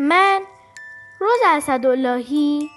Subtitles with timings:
[0.00, 0.42] من
[1.20, 2.70] روز اسداللهی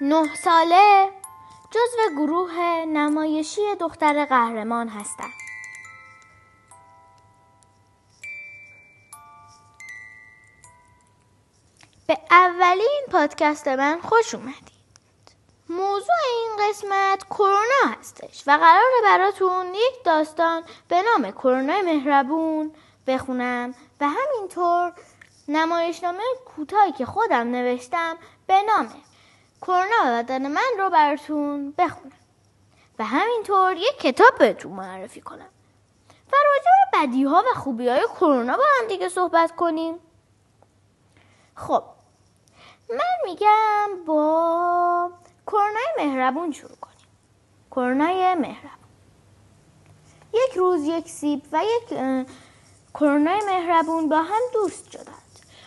[0.00, 1.10] نه ساله
[1.70, 5.30] جزو گروه نمایشی دختر قهرمان هستم.
[12.06, 14.78] به اولین پادکست من خوش اومدید.
[15.68, 22.74] موضوع این قسمت کرونا هستش و قرار براتون یک داستان به نام کرونا مهربون
[23.08, 23.74] بخونم.
[24.00, 24.92] و همینطور
[25.48, 28.16] نمایشنامه کوتاهی که خودم نوشتم
[28.46, 28.88] به نام
[29.62, 32.12] کرونا بدن من رو براتون بخونم.
[32.98, 35.48] و همینطور یک کتاب بهتون معرفی کنم.
[36.32, 39.98] و راجع به بدی ها و خوبی های کرونا با هم دیگه صحبت کنیم.
[41.54, 41.82] خب
[42.90, 45.12] من میگم با
[45.46, 47.06] کرونای مهربون شروع کنیم.
[47.70, 48.70] کرونای مهربون.
[50.32, 51.92] یک روز یک سیب و یک
[53.00, 55.22] کرونای مهربون با هم دوست شدند.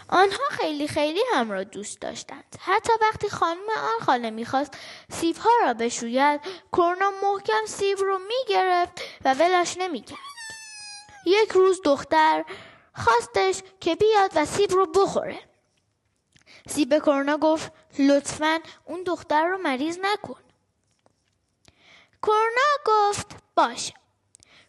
[0.09, 2.55] آنها خیلی خیلی هم را دوست داشتند.
[2.59, 4.77] حتی وقتی خانم آن خاله می‌خواست
[5.11, 10.17] سیب ها را بشوید کرونا محکم سیب رو می‌گرفت و ولش نمی‌کرد.
[11.25, 12.45] یک روز دختر
[12.95, 15.39] خواستش که بیاد و سیب رو بخوره.
[16.67, 20.39] سیب کرونا گفت لطفا اون دختر رو مریض نکن.
[22.21, 23.93] کرونا گفت باشه.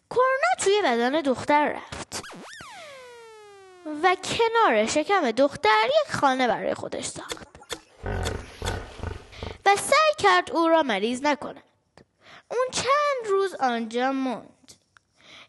[0.09, 2.02] کرونا توی بدن دختر رفت.
[4.03, 7.47] و کنار شکم دختر یک خانه برای خودش ساخت.
[9.65, 11.63] و سعی کرد او را مریض نکند.
[12.51, 14.73] اون چند روز آنجا موند.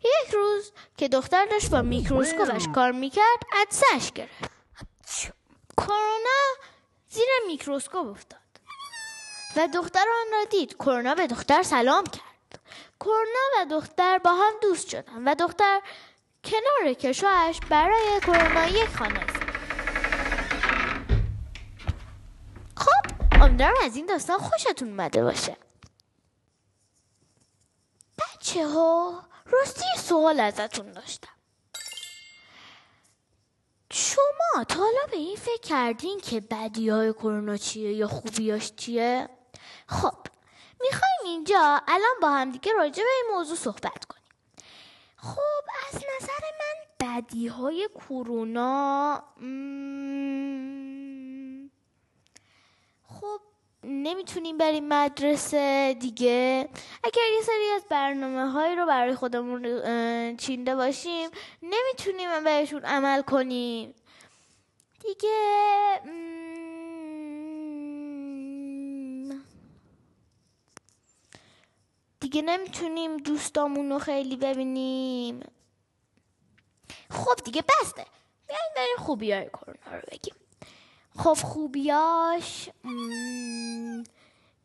[0.01, 4.51] یک روز که دختر داشت با میکروسکوپش کار می‌کرد عدسش گرفت.
[5.77, 6.45] کرونا
[7.09, 8.41] زیر میکروسکوپ افتاد.
[9.57, 10.77] و دختر آن را دید.
[10.77, 12.61] کرونا به دختر سلام کرد.
[13.01, 15.81] کرونا و دختر با هم دوست شدن و دختر
[16.45, 19.27] کنار کشوهش برای کرونا یک خانه.
[22.77, 25.57] خب امیدوارم از این داستان خوشتون اومده باشه.
[28.19, 31.29] بچه ها راستی سوال ازتون داشتم.
[33.93, 39.29] شما تا حالا به این فکر کردین که بدی های کرونا چیه یا خوبیاش چیه؟
[39.89, 40.27] خب
[40.81, 44.25] می‌خوایم اینجا الان با هم دیگه راجع به این موضوع صحبت کنیم.
[45.17, 46.03] خب از
[47.05, 49.23] بدی های کرونا
[53.03, 53.41] خب
[53.85, 56.69] نمی‌تونیم بریم مدرسه دیگه.
[57.05, 61.31] اگر یه سری از برنامه هایی رو برای خودمون چینده باشیم
[61.63, 63.95] نمی‌تونیم بهشون عمل کنیم.
[65.01, 66.01] دیگه
[72.21, 75.41] دیگه نمی‌تونیم دوستامون رو خیلی ببینیم.
[77.25, 78.07] خب دیگه بسته.
[78.49, 80.35] بیاین بریم خوبی های کرونا رو بگیم.
[81.19, 82.71] خب خوبیاش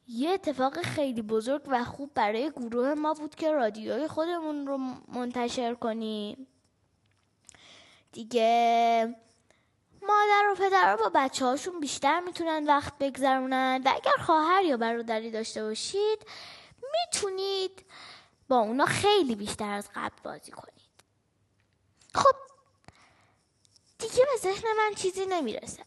[0.07, 4.77] یه اتفاق خیلی بزرگ و خوب برای گروه ما بود که رادیوی خودمون رو
[5.07, 6.47] منتشر کنیم.
[8.11, 9.15] دیگه
[10.01, 15.31] مادر و پدر با بچه هاشون بیشتر می‌تونن وقت بگذرونن و اگر خواهر یا برادری
[15.31, 16.25] داشته باشید
[16.81, 17.85] می‌تونید
[18.49, 20.89] با اونا خیلی بیشتر از قبل بازی کنید.
[22.13, 22.48] خب
[24.41, 25.83] ذهن من چیزی نمی‌رسه.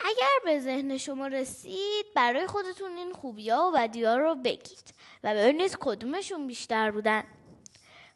[0.00, 4.94] اگر به ذهن شما رسید برای خودتون این خوبی و بدی رو بگید
[5.24, 7.24] و ببینید کدومشون بیشتر بودن.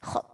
[0.03, 0.25] خب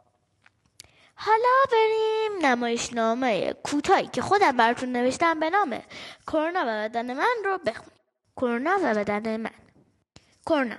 [1.14, 5.82] حالا بریم نمایشنامه کوتاهی که خودم براتون نوشتم به نام
[6.26, 8.00] کرونا و بدن من رو بخونیم
[8.36, 9.54] کرونا و بدن من.
[10.46, 10.76] کرونا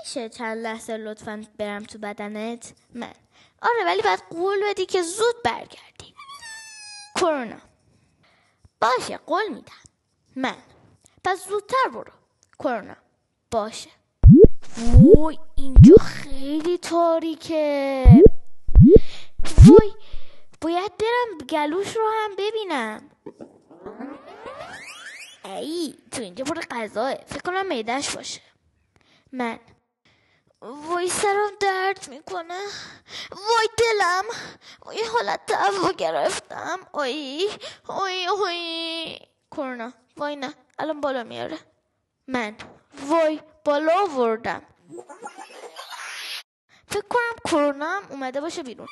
[0.00, 3.14] میشه چند لحظه لطفا برم تو بدنت؟ من.
[3.62, 5.95] آره ولی باید قول بدی که زود برگردی
[7.16, 7.60] کرونا
[8.80, 9.72] باشه قول میدم
[10.36, 10.56] من
[11.24, 12.12] پس زودتر برو
[12.58, 12.96] کرونا
[13.50, 13.90] باشه
[14.78, 18.04] وای اینجا خیلی تاریکه
[19.68, 19.92] وای
[20.60, 23.10] باید برم گلوش رو هم ببینم
[25.44, 28.40] ای تو اینجا پر غذاه فکر کنم میدهش باشه
[29.32, 29.58] من
[30.62, 32.60] وای سرم درد می‌کنه.
[33.30, 34.24] وای دلم.
[34.86, 36.80] وای حالت دعوا گرفتم.
[36.94, 37.50] وای
[37.86, 39.18] وای وای
[39.50, 39.92] کرونا.
[40.16, 40.54] وای نه.
[40.78, 41.58] الان بالا میاره.
[42.26, 42.56] من.
[43.06, 44.62] وای بالا آوردم.
[46.88, 48.88] فکر کنم کرونا اومده باشه بیرون.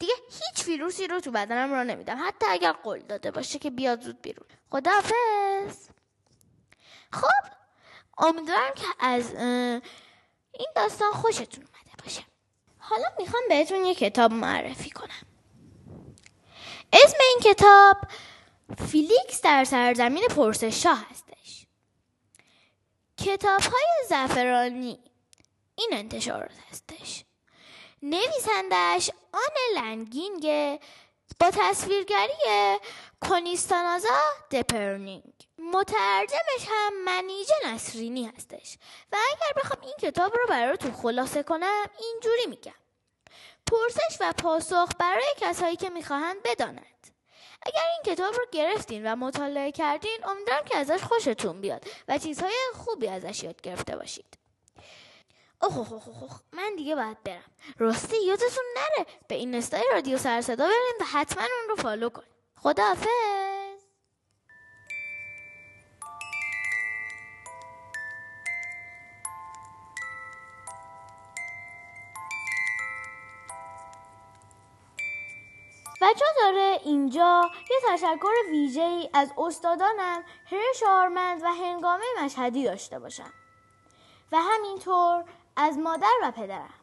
[0.00, 2.18] دیگه هیچ ویروسی رو تو بدنم را نمیدم.
[2.26, 4.46] حتی اگر قول داده باشه که بیاد زود بیرون.
[4.70, 5.88] خداحافظ.
[7.12, 7.50] خب
[8.18, 9.34] امیدوارم که از
[10.60, 12.22] این داستان خوشتون اومده باشه.
[12.78, 15.26] حالا می‌خوام بهتون یه کتاب معرفی کنم.
[16.92, 17.96] اسم این کتاب
[18.90, 21.66] فیلیکس در سرزمین پرسش هستش.
[23.16, 25.00] کتاب های زعفرانی
[25.74, 27.24] این انتشارات هستش.
[28.02, 30.46] نویسندش آن لنگینگ
[31.38, 32.78] با تصویرگری
[33.20, 34.18] کنیستانازا
[34.50, 35.32] دپرنینگ.
[35.58, 38.78] مترجمش هم منیژه نسرینی هستش.
[39.12, 42.72] و اگر بخوام این کتاب رو براتون خلاصه کنم اینجوری میگم.
[43.66, 46.86] پرسش و پاسخ برای کسایی که می‌خواهند بدانند.
[47.62, 52.54] اگر این کتاب رو گرفتین و مطالعه کردین امیدوارم که ازش خوشتون بیاد و چیزهای
[52.74, 54.39] خوبی ازش یاد گرفته باشید.
[55.62, 57.44] اوه اوه اوه من دیگه باید برم.
[57.78, 59.06] راستی یادتون نره.
[59.28, 62.22] به این استای رادیو سر صدا بریم و حتما اون رو فالو کن.
[62.56, 63.06] خداحافظ.
[76.18, 82.98] جا داره اینجا یه تشکر ویژه ای از استادانم هرش آرمند و هنگامه مشهدی داشته
[82.98, 83.32] باشم.
[84.32, 85.24] و همینطور
[85.56, 86.74] از مادر و پدرم.